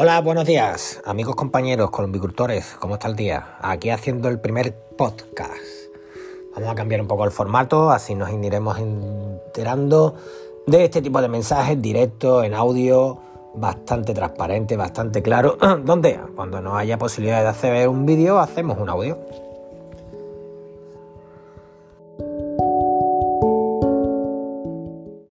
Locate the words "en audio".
12.44-13.18